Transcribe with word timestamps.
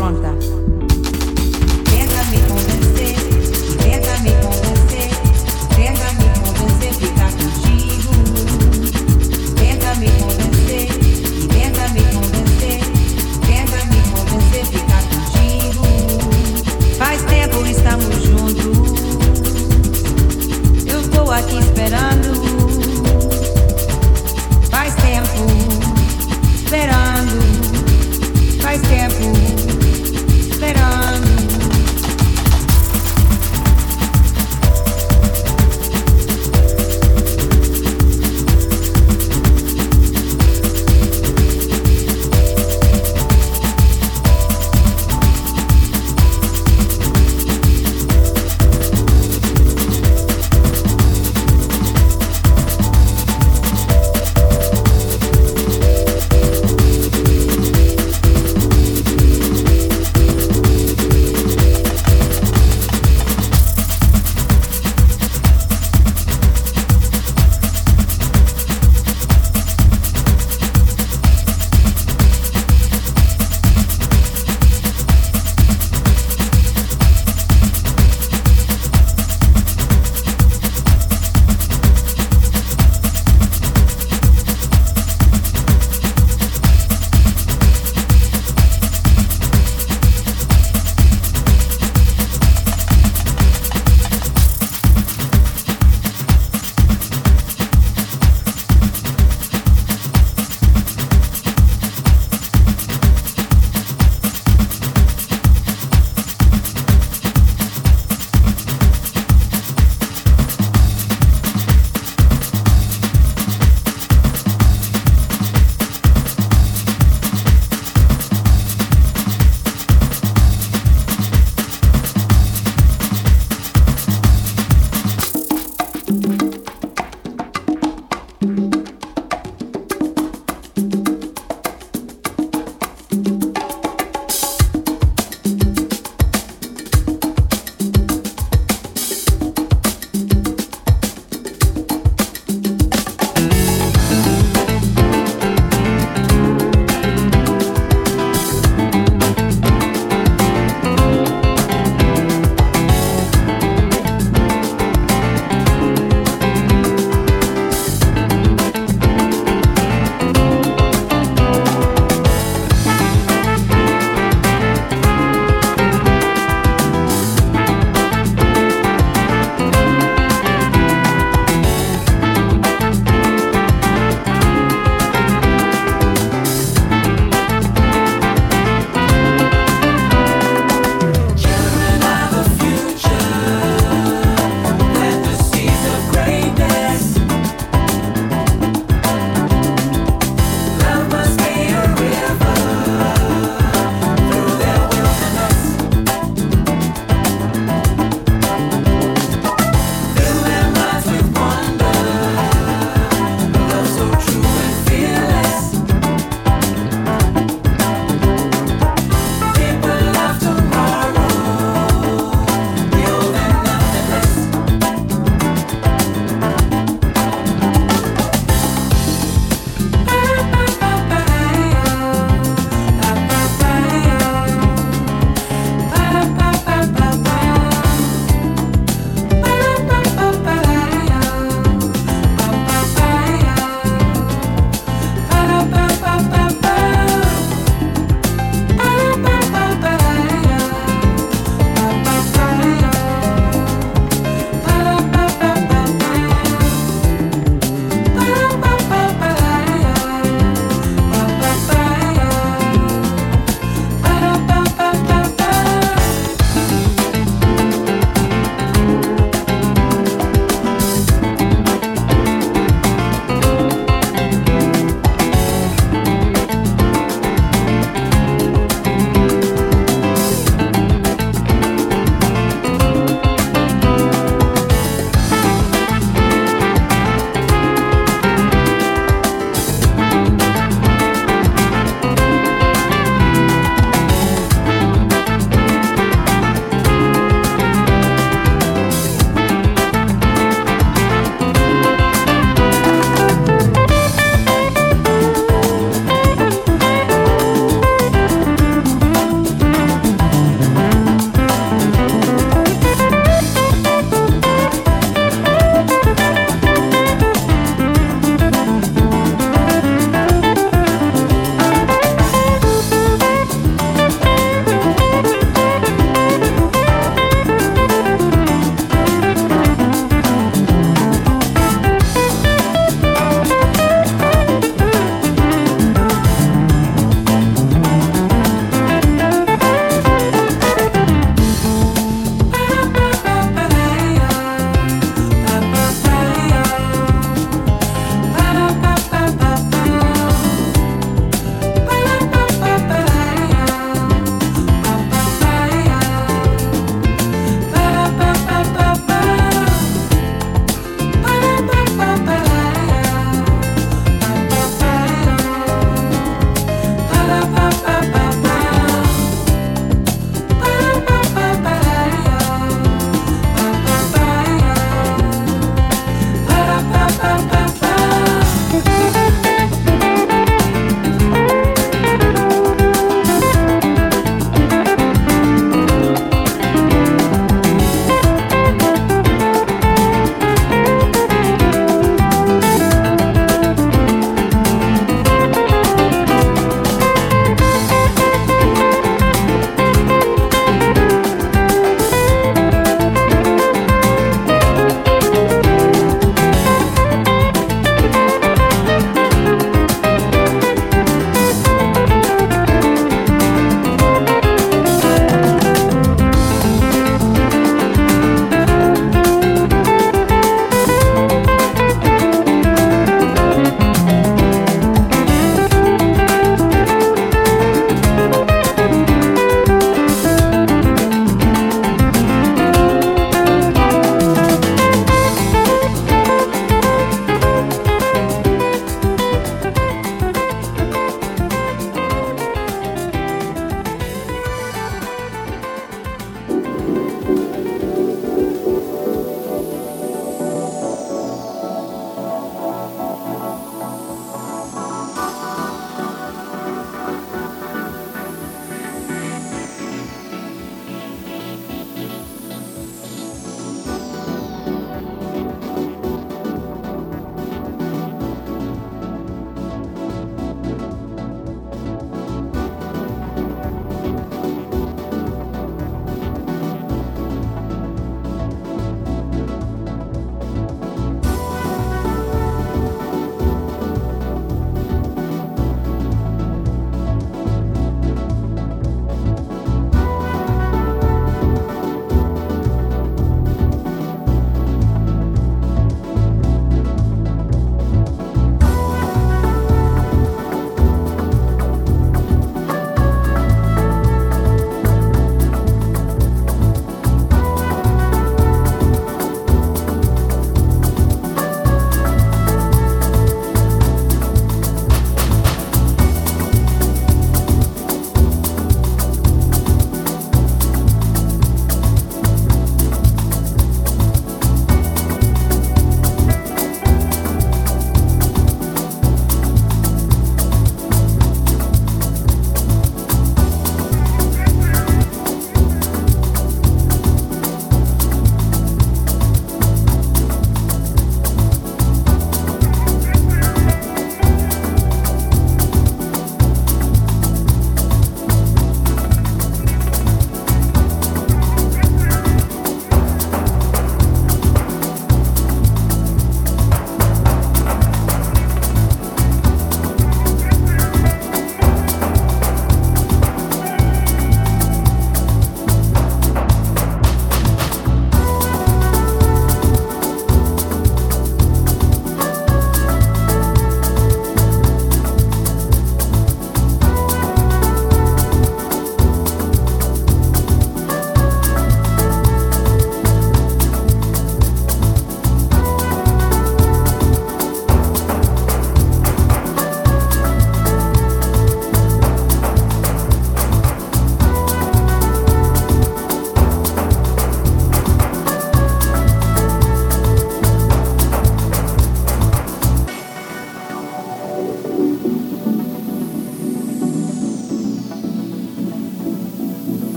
Tenta 0.00 0.32
me 2.30 2.40
convencer, 2.48 3.16
tenta 3.82 4.18
me 4.22 4.32
convencer, 4.40 5.10
tenta 5.76 6.12
me 6.14 6.24
convencer, 6.40 6.94
ficar 6.94 7.30
contigo. 7.32 8.10
Tenta 9.56 9.94
me 9.96 10.08
convencer, 10.12 10.88
tenta 11.48 11.88
me 11.92 12.02
convencer, 12.14 12.80
tenta 13.46 13.84
me 13.90 14.00
convencer, 14.10 14.64
ficar 14.68 15.04
contigo. 15.10 15.84
Faz 16.96 17.20
tempo 17.26 17.66
estamos 17.66 18.26
juntos. 18.26 19.00
Eu 20.86 21.00
estou 21.02 21.30
aqui 21.30 21.58
esperando. 21.58 22.40
Faz 24.70 24.94
tempo 24.94 25.44
esperando. 26.56 27.38
Faz 28.62 28.80
tempo 28.80 29.49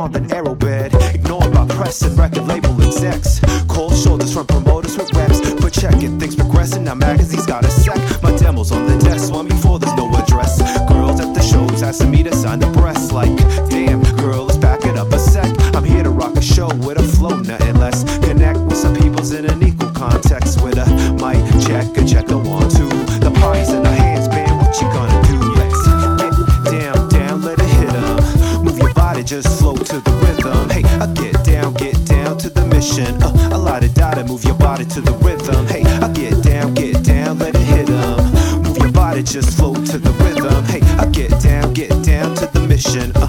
on 0.00 0.12
than 0.12 0.26
bed, 0.58 0.94
Ignored 1.14 1.52
by 1.52 1.66
press 1.66 2.02
and 2.02 2.18
record 2.18 2.46
label 2.46 2.80
execs. 2.82 3.40
Cold 3.68 3.96
shoulders 3.96 4.32
from 4.32 4.46
promoters 4.46 4.96
with 4.96 5.12
reps. 5.14 5.40
But 5.60 5.72
check 5.72 5.94
it, 5.96 6.18
things 6.18 6.36
progressing. 6.36 6.84
Now 6.84 6.94
magazines 6.94 7.46
got 7.46 7.64
a 7.64 7.70
sec. 7.70 7.96
My 8.22 8.32
demo's 8.36 8.72
on 8.72 8.86
the 8.86 8.98
desk, 8.98 9.32
one 9.32 9.48
before 9.48 9.78
there's 9.78 9.94
no 9.94 10.08
address. 10.14 10.58
Girls 10.88 11.20
at 11.20 11.34
the 11.34 11.42
shows 11.42 11.82
asking 11.82 12.10
me 12.10 12.22
to 12.22 12.34
sign 12.34 12.58
the 12.60 12.70
press. 12.72 13.12
Like, 13.12 13.36
damn, 13.68 14.02
girl, 14.16 14.44
let's 14.44 14.58
back 14.58 14.84
it 14.84 14.96
up 14.96 15.12
a 15.12 15.18
sec. 15.18 15.50
I'm 15.74 15.84
here 15.84 16.02
to 16.02 16.10
rock 16.10 16.36
a 16.36 16.42
show 16.42 16.68
with 16.86 16.98
a 16.98 17.02
flow, 17.02 17.36
nothing 17.40 17.76
less. 17.76 18.04
Connect 18.26 18.58
with 18.60 18.76
some 18.76 18.94
peoples 18.94 19.32
in 19.32 19.44
an 19.46 19.62
equal 19.62 19.90
context 19.90 20.62
with 20.62 20.78
a 20.78 20.86
mic 21.20 21.42
check, 21.66 21.86
a 21.96 22.04
check, 22.06 22.30
a 22.30 22.38
one, 22.38 22.68
two. 22.70 22.88
The 23.20 23.32
party's 23.40 23.70
in 23.70 23.84
our 23.86 23.92
hands, 23.92 24.28
man, 24.28 24.56
what 24.58 24.74
you 24.80 24.88
gonna 24.96 25.20
do? 25.28 25.38
Let's 25.60 25.82
get 26.22 26.80
down, 26.80 27.08
down, 27.08 27.42
let 27.42 27.58
it 27.58 27.70
hit 27.80 27.94
'em. 27.94 28.64
Move 28.64 28.78
your 28.78 28.94
body, 28.94 29.22
just 29.22 29.61
to 29.84 30.00
the 30.00 30.12
rhythm. 30.22 30.70
Hey, 30.70 30.84
I 31.00 31.06
get 31.12 31.44
down, 31.44 31.74
get 31.74 31.96
down 32.06 32.38
to 32.38 32.48
the 32.48 32.64
mission. 32.66 33.20
Uh, 33.22 33.32
I 33.52 33.56
lot 33.56 33.82
of 33.82 33.92
data, 33.94 34.24
move 34.24 34.44
your 34.44 34.54
body 34.54 34.84
to 34.84 35.00
the 35.00 35.12
rhythm. 35.12 35.66
Hey, 35.66 35.82
I 36.00 36.08
get 36.12 36.42
down, 36.42 36.74
get 36.74 37.02
down, 37.02 37.38
let 37.38 37.54
it 37.54 37.60
hit 37.60 37.90
'em. 37.90 38.62
Move 38.62 38.78
your 38.78 38.92
body, 38.92 39.22
just 39.22 39.56
float 39.56 39.84
to 39.86 39.98
the 39.98 40.12
rhythm. 40.22 40.64
Hey, 40.66 40.82
I 40.98 41.06
get 41.06 41.30
down, 41.40 41.72
get 41.72 41.90
down 42.02 42.34
to 42.36 42.46
the 42.52 42.60
mission. 42.60 43.12
Uh, 43.16 43.21